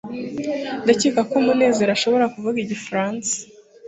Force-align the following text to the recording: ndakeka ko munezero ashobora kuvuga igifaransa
ndakeka 0.83 1.21
ko 1.29 1.35
munezero 1.45 1.91
ashobora 1.97 2.25
kuvuga 2.33 2.57
igifaransa 2.65 3.33